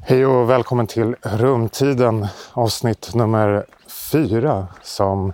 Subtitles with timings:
[0.00, 5.32] Hej och välkommen till Rumtiden avsnitt nummer fyra som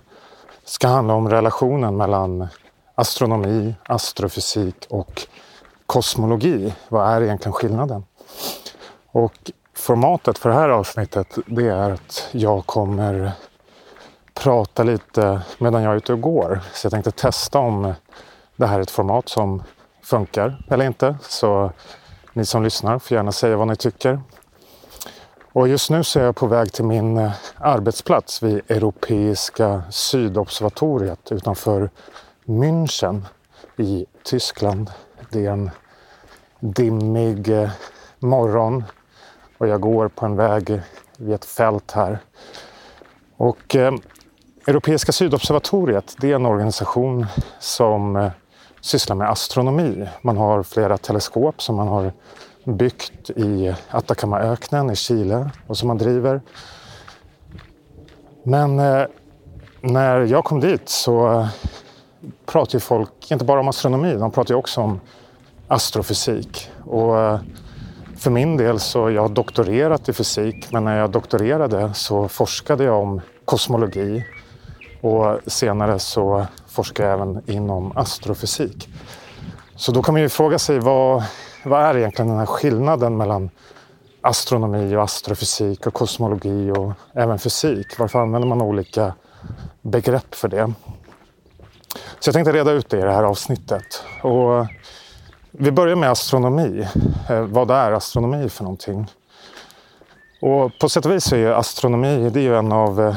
[0.63, 2.47] ska handla om relationen mellan
[2.95, 5.27] astronomi, astrofysik och
[5.85, 6.73] kosmologi.
[6.89, 8.03] Vad är egentligen skillnaden?
[9.11, 13.31] Och formatet för det här avsnittet det är att jag kommer
[14.33, 16.59] prata lite medan jag är ute och går.
[16.73, 17.93] Så jag tänkte testa om
[18.55, 19.63] det här är ett format som
[20.01, 21.17] funkar eller inte.
[21.21, 21.71] Så
[22.33, 24.21] ni som lyssnar får gärna säga vad ni tycker.
[25.55, 31.31] Och just nu så är jag på väg till min eh, arbetsplats vid Europeiska sydobservatoriet
[31.31, 31.89] utanför
[32.45, 33.21] München
[33.77, 34.91] i Tyskland.
[35.29, 35.69] Det är en
[36.59, 37.69] dimmig eh,
[38.19, 38.83] morgon
[39.57, 40.81] och jag går på en väg
[41.17, 42.19] vid ett fält här.
[43.37, 43.93] Och eh,
[44.67, 47.25] Europeiska sydobservatoriet det är en organisation
[47.59, 48.31] som eh,
[48.81, 50.07] sysslar med astronomi.
[50.21, 52.11] Man har flera teleskop som man har
[52.65, 56.41] byggt i Atacamaöknen i Chile och som man driver.
[58.43, 59.03] Men eh,
[59.81, 61.47] när jag kom dit så
[62.45, 64.99] pratar folk inte bara om astronomi, de pratar också om
[65.67, 66.69] astrofysik.
[66.85, 67.39] Och eh,
[68.17, 72.83] för min del så jag har doktorerat i fysik, men när jag doktorerade så forskade
[72.83, 74.25] jag om kosmologi
[75.01, 78.89] och senare så forskade jag även inom astrofysik.
[79.75, 81.23] Så då kan man ju fråga sig vad,
[81.65, 83.49] vad är egentligen den här skillnaden mellan
[84.21, 87.99] astronomi och astrofysik och kosmologi och även fysik?
[87.99, 89.13] Varför använder man olika
[89.81, 90.73] begrepp för det?
[92.19, 94.03] Så jag tänkte reda ut det i det här avsnittet.
[94.21, 94.67] Och
[95.51, 96.87] vi börjar med astronomi.
[97.29, 99.11] Eh, vad är astronomi för någonting?
[100.41, 103.15] Och på sätt och vis är är astronomi det är ju en av eh,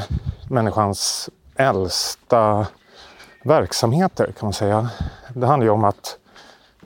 [0.49, 2.67] människans äldsta
[3.43, 4.89] verksamheter kan man säga.
[5.33, 6.17] Det handlar ju om att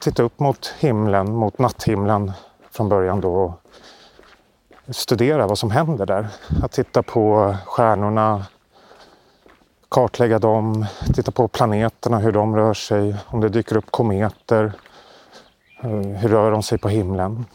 [0.04, 2.32] titta upp mot himlen, mot natthimlen
[2.72, 3.62] från början då och
[4.96, 6.28] studera vad som händer där.
[6.64, 8.46] Att titta på stjärnorna,
[9.90, 14.74] kartlägga dem, titta på planeterna, hur de rör sig, om det dyker upp kometer,
[15.84, 17.46] eh, hur rör de sig på himlen?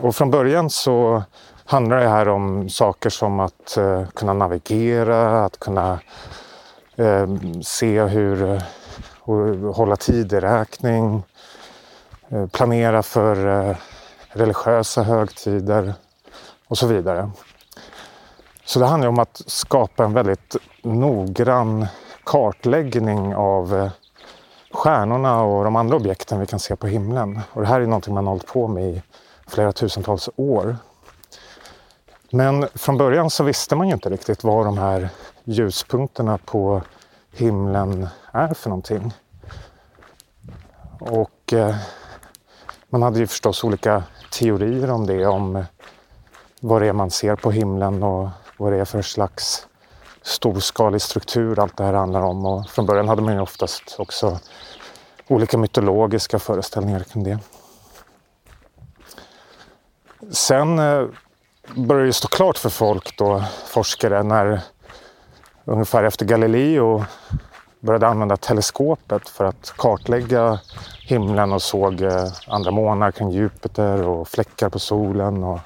[0.00, 1.22] Och från början så
[1.64, 5.98] handlar det här om saker som att eh, kunna navigera, att kunna
[6.96, 7.26] eh,
[7.62, 8.62] se hur,
[9.20, 9.36] och
[9.74, 11.22] hålla tideräkning,
[12.28, 13.76] Eh, planera för eh,
[14.28, 15.94] religiösa högtider
[16.68, 17.30] och så vidare.
[18.64, 21.86] Så det handlar om att skapa en väldigt noggrann
[22.24, 23.90] kartläggning av eh,
[24.70, 27.40] stjärnorna och de andra objekten vi kan se på himlen.
[27.52, 29.02] Och det här är någonting man har hållit på med i
[29.46, 30.76] flera tusentals år.
[32.30, 35.08] Men från början så visste man ju inte riktigt vad de här
[35.44, 36.82] ljuspunkterna på
[37.32, 39.12] himlen är för någonting.
[41.00, 41.54] Och
[42.88, 44.02] man hade ju förstås olika
[44.32, 45.64] teorier om det, om eh,
[46.60, 49.66] vad det är man ser på himlen och vad det är för slags
[50.22, 52.46] storskalig struktur allt det här handlar om.
[52.46, 54.38] Och från början hade man ju oftast också
[55.28, 57.38] olika mytologiska föreställningar kring det.
[60.30, 61.06] Sen eh,
[61.74, 64.60] började det stå klart för folk då, forskare, när
[65.64, 67.04] ungefär efter Galileo
[67.86, 70.58] började använda teleskopet för att kartlägga
[71.00, 75.60] himlen och såg eh, andra månar kring Jupiter och fläckar på solen och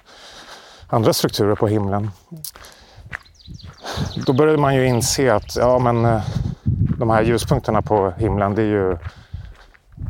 [0.88, 2.10] andra strukturer på himlen.
[4.26, 6.22] Då började man ju inse att ja, men, eh,
[6.98, 8.96] de här ljuspunkterna på himlen det är ju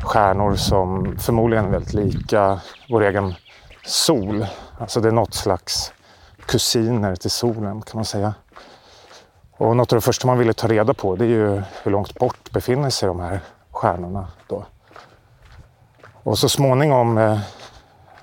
[0.02, 3.34] stjärnor som förmodligen är väldigt lika vår egen
[3.84, 4.46] sol.
[4.78, 5.92] Alltså det är något slags
[6.46, 8.34] kusiner till solen kan man säga.
[9.60, 12.18] Och något av det första man ville ta reda på det är ju hur långt
[12.18, 13.40] bort befinner sig de här
[13.70, 14.64] stjärnorna då.
[16.22, 17.38] Och så småningom, eh,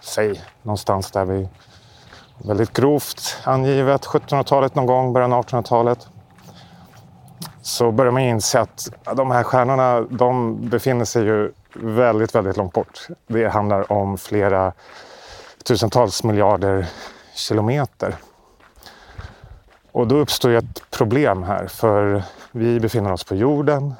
[0.01, 1.49] säg någonstans där vi
[2.37, 6.07] väldigt grovt angivet 1700-talet någon gång, början av 1800-talet.
[7.61, 12.73] Så börjar man inse att de här stjärnorna de befinner sig ju väldigt, väldigt långt
[12.73, 13.07] bort.
[13.27, 14.73] Det handlar om flera
[15.63, 16.87] tusentals miljarder
[17.35, 18.15] kilometer.
[19.97, 23.93] Och då uppstår ju ett problem här för vi befinner oss på jorden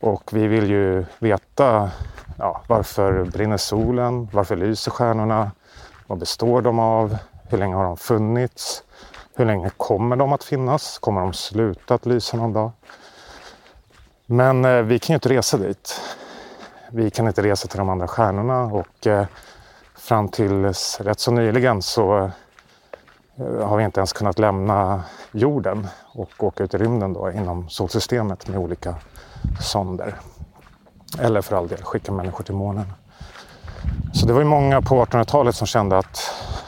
[0.00, 1.90] och vi vill ju veta
[2.38, 4.28] ja, varför brinner solen?
[4.32, 5.50] Varför lyser stjärnorna?
[6.06, 7.16] Vad består de av?
[7.48, 8.84] Hur länge har de funnits?
[9.34, 10.98] Hur länge kommer de att finnas?
[10.98, 12.70] Kommer de sluta att lysa någon dag?
[14.26, 16.00] Men eh, vi kan ju inte resa dit.
[16.90, 19.26] Vi kan inte resa till de andra stjärnorna och eh,
[19.94, 20.64] fram till
[20.98, 22.30] rätt så nyligen så eh,
[23.36, 25.02] Eh, har vi inte ens kunnat lämna
[25.32, 28.94] jorden och åka ut i rymden då inom solsystemet med olika
[29.60, 30.14] sonder.
[31.18, 32.92] Eller för all del skicka människor till månen.
[34.14, 36.20] Så det var ju många på 1800-talet som kände att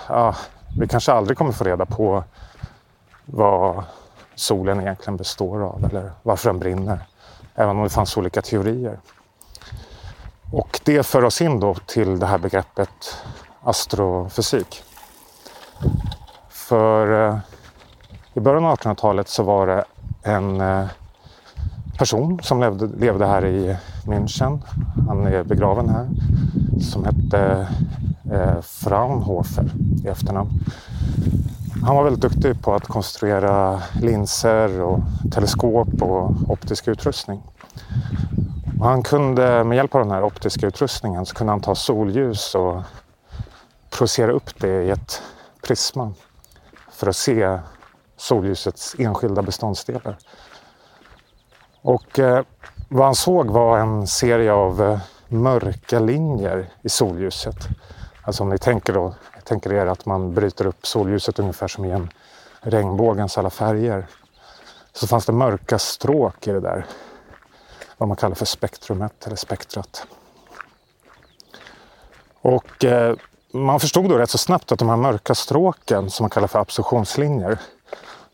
[0.09, 0.35] ja,
[0.81, 2.25] Vi kanske aldrig kommer få reda på
[3.25, 3.85] vad
[4.35, 7.07] solen egentligen består av eller varför den brinner.
[7.55, 8.99] Även om det fanns olika teorier.
[10.53, 13.17] Och det för oss in då till det här begreppet
[13.63, 14.85] astrofysik.
[16.69, 17.39] För eh,
[18.35, 19.85] i början av 1800-talet så var det
[20.23, 20.87] en eh,
[21.99, 23.77] person som levde, levde här i
[24.07, 24.59] München.
[25.09, 26.09] Han är begraven här.
[26.81, 27.69] Som hette
[28.33, 29.71] eh, Fraunhofer
[30.05, 30.51] i efternamn.
[31.83, 35.01] Han var väldigt duktig på att konstruera linser och
[35.33, 37.43] teleskop och optisk utrustning.
[38.81, 42.55] Och han kunde med hjälp av den här optiska utrustningen så kunde han ta solljus
[42.55, 42.83] och
[43.91, 45.23] projicera upp det i ett
[45.67, 46.13] prisma
[46.95, 47.59] för att se
[48.17, 50.17] solljusets enskilda beståndsdelar.
[51.83, 52.43] Och eh,
[52.89, 54.99] vad han såg var en serie av eh,
[55.29, 57.57] mörka linjer i solljuset.
[58.23, 59.15] Alltså om ni tänker, då,
[59.45, 62.11] tänker er att man bryter upp solljuset ungefär som i en
[62.61, 64.07] regnbågens alla färger.
[64.93, 66.87] Så fanns det mörka stråk i det där.
[67.99, 70.07] Vad man kallar för spektrumet eller spektrat.
[72.41, 73.17] Och eh,
[73.55, 76.59] man förstod då rätt så snabbt att de här mörka stråken som man kallar för
[76.59, 77.59] absorptionslinjer.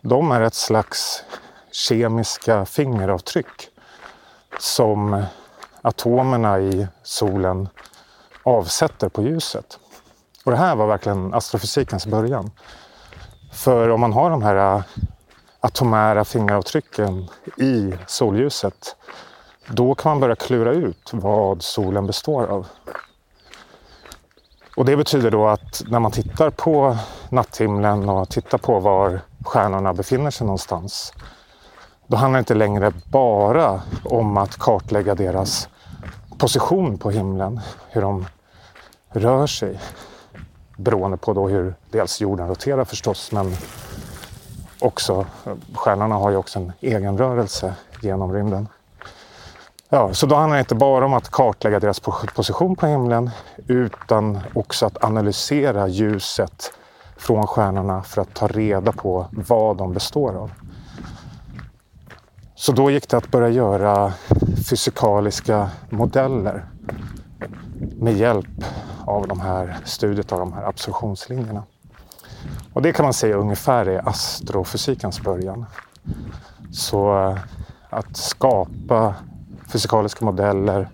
[0.01, 1.25] De är ett slags
[1.73, 3.69] kemiska fingeravtryck
[4.59, 5.25] som
[5.83, 7.69] atomerna i solen
[8.43, 9.79] avsätter på ljuset.
[10.45, 12.51] Och det här var verkligen astrofysikens början.
[13.53, 14.83] För om man har de här äh,
[15.61, 18.97] atomära fingeravtrycken i solljuset
[19.69, 22.67] då kan man börja klura ut vad solen består av.
[24.81, 26.97] Och det betyder då att när man tittar på
[27.29, 31.13] natthimlen och tittar på var stjärnorna befinner sig någonstans
[32.07, 35.69] då handlar det inte längre bara om att kartlägga deras
[36.39, 38.27] position på himlen, hur de
[39.09, 39.81] rör sig.
[40.77, 43.53] Beroende på då hur dels jorden roterar förstås, men
[44.79, 45.27] också
[45.75, 48.69] stjärnorna har ju också en egen rörelse genom rymden.
[49.93, 52.01] Ja, så då handlar det inte bara om att kartlägga deras
[52.35, 53.31] position på himlen
[53.67, 56.73] utan också att analysera ljuset
[57.17, 60.51] från stjärnorna för att ta reda på vad de består av.
[62.55, 64.13] Så då gick det att börja göra
[64.69, 66.65] fysikaliska modeller
[67.97, 68.65] med hjälp
[69.07, 71.63] av de här studiet av de här absorptionslinjerna.
[72.73, 75.67] Och det kan man säga ungefär är astrofysikens början.
[76.73, 77.39] Så eh,
[77.91, 79.15] att skapa
[79.73, 80.89] fysikaliska modeller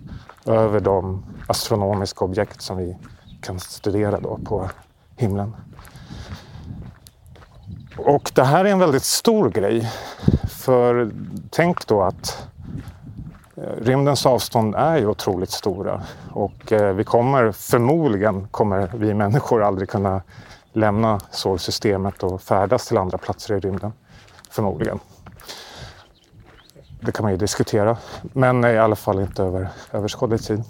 [0.45, 2.97] över de astronomiska objekt som vi
[3.41, 4.69] kan studera då på
[5.15, 5.55] himlen.
[7.97, 9.91] Och det här är en väldigt stor grej.
[10.49, 11.11] För
[11.49, 12.47] tänk då att
[13.55, 16.01] eh, rymdens avstånd är ju otroligt stora
[16.31, 20.21] och eh, vi kommer förmodligen kommer vi människor aldrig kunna
[20.73, 23.93] lämna solsystemet och färdas till andra platser i rymden.
[24.49, 24.99] Förmodligen.
[26.99, 30.63] Det kan man ju diskutera, men i alla fall inte över överskådlig tid.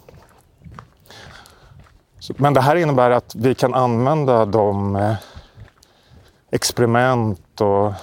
[2.38, 5.15] Men det här innebär att vi kan använda de eh,
[6.51, 7.94] experiment och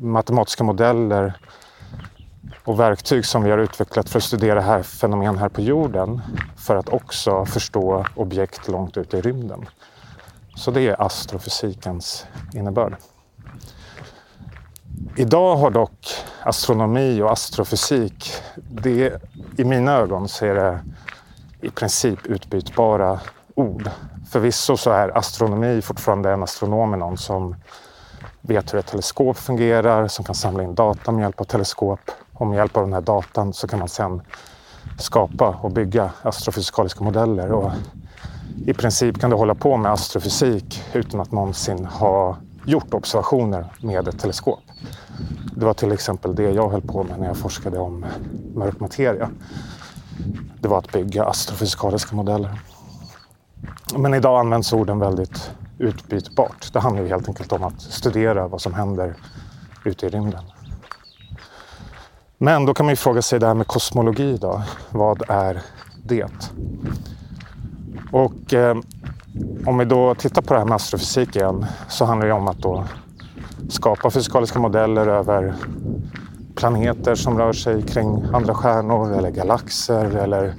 [0.00, 1.34] matematiska modeller
[2.64, 6.20] och verktyg som vi har utvecklat för att studera här fenomen här på jorden
[6.56, 9.66] för att också förstå objekt långt ute i rymden.
[10.56, 12.96] Så det är astrofysikens innebörd.
[15.16, 19.22] Idag har dock astronomi och astrofysik, det,
[19.56, 20.80] i mina ögon så är det
[21.60, 23.20] i princip utbytbara
[23.54, 23.90] ord.
[24.30, 27.56] Förvisso så är astronomi fortfarande en astronom någon som
[28.40, 32.00] vet hur ett teleskop fungerar, som kan samla in data med hjälp av teleskop.
[32.32, 34.22] Och med hjälp av den här datan så kan man sedan
[34.98, 37.52] skapa och bygga astrofysikaliska modeller.
[37.52, 37.72] Och
[38.66, 44.08] I princip kan du hålla på med astrofysik utan att någonsin ha gjort observationer med
[44.08, 44.60] ett teleskop.
[45.56, 48.06] Det var till exempel det jag höll på med när jag forskade om
[48.54, 49.30] mörk materia.
[50.60, 52.60] Det var att bygga astrofysikaliska modeller.
[53.96, 56.72] Men idag används orden väldigt utbytbart.
[56.72, 59.14] Det handlar ju helt enkelt om att studera vad som händer
[59.84, 60.44] ute i rymden.
[62.38, 64.62] Men då kan man ju fråga sig det här med kosmologi då.
[64.90, 65.62] Vad är
[66.04, 66.28] det?
[68.12, 68.76] Och eh,
[69.66, 72.58] om vi då tittar på det här med astrofysik igen så handlar det om att
[72.58, 72.84] då
[73.68, 75.54] skapa fysikaliska modeller över
[76.54, 80.54] planeter som rör sig kring andra stjärnor eller galaxer eller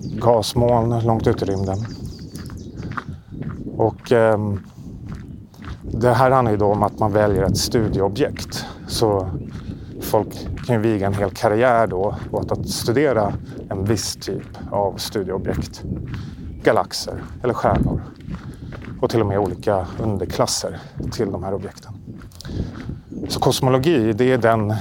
[0.00, 1.78] gasmoln långt ut i rymden.
[3.76, 4.38] Och eh,
[5.82, 8.66] det här handlar ju då om att man väljer ett studieobjekt.
[8.86, 9.28] Så
[10.00, 13.32] folk kan ju viga en hel karriär då åt att studera
[13.70, 15.82] en viss typ av studieobjekt.
[16.62, 18.02] Galaxer eller stjärnor
[19.04, 20.78] och till och med olika underklasser
[21.12, 21.92] till de här objekten.
[23.28, 24.74] Så kosmologi, det är den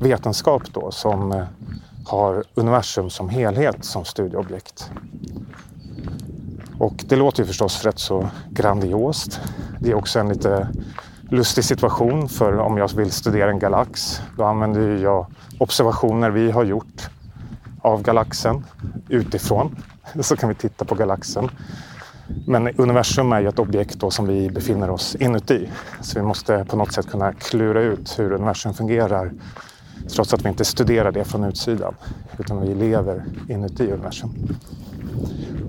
[0.00, 1.44] vetenskap då som eh,
[2.06, 4.90] har universum som helhet som studieobjekt.
[6.78, 9.40] Och det låter ju förstås rätt så grandiost.
[9.80, 10.68] Det är också en lite
[11.30, 15.26] lustig situation för om jag vill studera en galax, då använder jag
[15.58, 17.08] observationer vi har gjort
[17.82, 18.64] av galaxen
[19.08, 19.76] utifrån.
[20.20, 21.50] Så kan vi titta på galaxen.
[22.46, 25.68] Men universum är ju ett objekt då som vi befinner oss inuti.
[26.00, 29.32] Så vi måste på något sätt kunna klura ut hur universum fungerar
[30.14, 31.94] trots att vi inte studerar det från utsidan.
[32.38, 34.34] Utan vi lever inuti universum.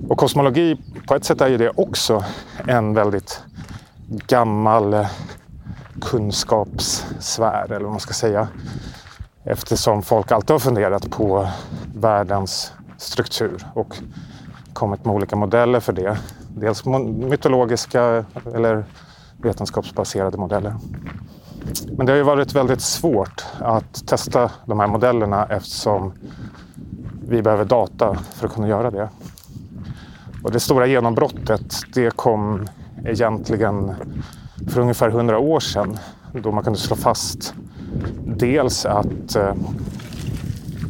[0.08, 2.24] Och kosmologi, på ett sätt är ju det också
[2.66, 3.42] en väldigt
[4.08, 5.06] gammal eh,
[6.00, 8.48] kunskapssfär, eller vad man ska säga.
[9.44, 11.48] Eftersom folk alltid har funderat på
[11.94, 13.96] världens struktur och
[14.72, 16.18] kommit med olika modeller för det.
[16.60, 18.24] Dels mytologiska
[18.54, 18.84] eller
[19.36, 20.74] vetenskapsbaserade modeller.
[21.96, 26.12] Men det har ju varit väldigt svårt att testa de här modellerna eftersom
[27.28, 29.08] vi behöver data för att kunna göra det.
[30.44, 32.66] Och det stora genombrottet det kom
[33.04, 33.94] egentligen
[34.68, 35.98] för ungefär 100 år sedan
[36.32, 37.54] då man kunde slå fast
[38.24, 39.54] dels att eh,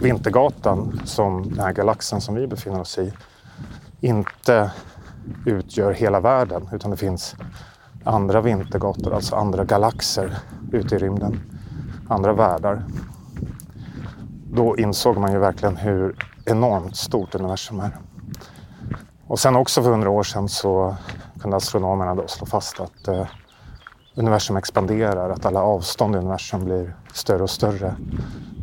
[0.02, 3.12] Vintergatan, som den här galaxen som vi befinner oss i,
[4.00, 4.70] inte
[5.46, 7.36] utgör hela världen utan det finns
[8.04, 10.36] andra vintergator, alltså andra galaxer
[10.72, 11.40] ute i rymden,
[12.08, 12.84] andra världar.
[14.52, 17.90] Då insåg man ju verkligen hur enormt stort universum är.
[19.26, 20.96] Och sen också för hundra år sedan så
[21.40, 23.26] kunde astronomerna då slå fast att eh,
[24.14, 27.94] universum expanderar, att alla avstånd i universum blir större och större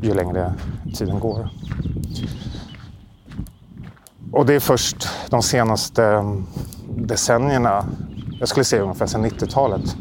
[0.01, 0.53] ju längre
[0.95, 1.49] tiden går.
[4.35, 6.45] Och det är först de senaste mm,
[6.87, 7.85] decennierna,
[8.39, 9.95] jag skulle säga ungefär sedan 90-talet,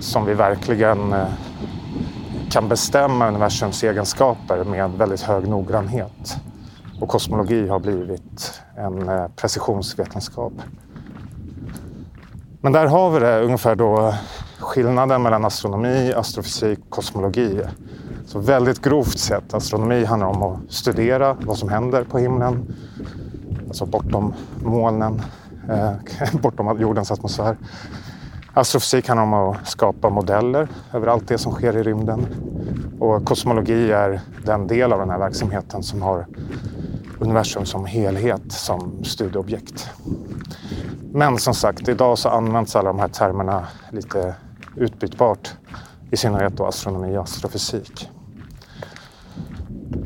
[0.00, 1.26] som vi verkligen eh,
[2.50, 6.36] kan bestämma universums egenskaper med väldigt hög noggrannhet.
[7.00, 10.52] Och kosmologi har blivit en eh, precisionsvetenskap.
[12.60, 14.14] Men där har vi det ungefär då
[14.58, 17.60] skillnaden mellan astronomi, astrofysik och kosmologi.
[18.26, 22.74] Så väldigt grovt sett, astronomi handlar om att studera vad som händer på himlen.
[23.68, 25.22] Alltså bortom molnen,
[25.70, 25.92] eh,
[26.42, 27.56] bortom jordens atmosfär.
[28.54, 32.26] Astrofysik handlar om att skapa modeller över allt det som sker i rymden.
[33.00, 36.26] Och kosmologi är den del av den här verksamheten som har
[37.18, 39.90] universum som helhet som studieobjekt.
[41.12, 44.34] Men som sagt, idag så används alla de här termerna lite
[44.76, 45.50] utbytbart.
[46.12, 48.10] I synnerhet då astronomi och astrofysik.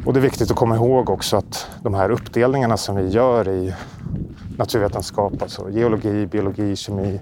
[0.04, 3.48] Och det är viktigt att komma ihåg också att de här uppdelningarna som vi gör
[3.48, 3.74] i
[4.58, 7.20] naturvetenskap, alltså geologi, biologi, kemi,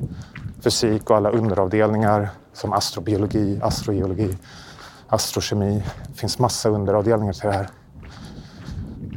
[0.60, 4.36] fysik och alla underavdelningar som astrobiologi, astrogeologi,
[5.08, 5.82] astrokemi.
[6.08, 7.68] Det finns massa underavdelningar till det här.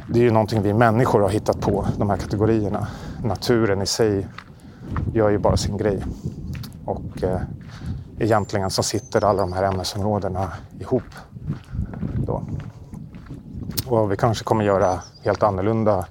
[0.08, 2.86] Det är ju någonting vi människor har hittat på, de här kategorierna.
[3.24, 4.28] Naturen i sig
[5.14, 6.04] gör ju bara sin grej.
[6.84, 7.40] Och eh,
[8.18, 11.14] egentligen så sitter alla de här ämnesområdena ihop.
[12.26, 12.42] Då.
[13.86, 16.06] Och vi kanske kommer göra helt annorlunda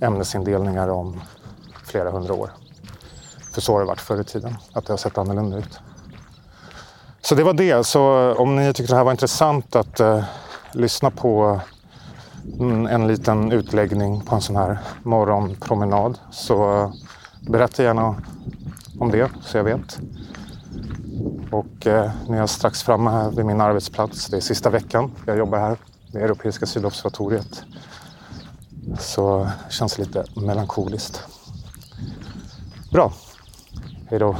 [0.00, 1.20] ämnesindelningar om
[1.84, 2.50] flera hundra år.
[3.54, 5.80] För så har det varit förr i tiden, att det har sett annorlunda ut.
[7.20, 7.86] Så det var det.
[7.86, 10.24] Så om ni tyckte det här var intressant att eh,
[10.72, 11.60] lyssna på
[12.58, 16.90] mm, en liten utläggning på en sån här morgonpromenad så eh,
[17.40, 18.14] berätta gärna
[18.98, 19.98] om det så jag vet.
[21.50, 24.26] Och eh, nu är jag strax framme här vid min arbetsplats.
[24.26, 25.76] Det är sista veckan jag jobbar här
[26.12, 27.62] med Europeiska sydobservatoriet.
[28.98, 31.22] Så det känns lite melankoliskt.
[32.92, 33.12] Bra.
[34.10, 34.36] Hej då.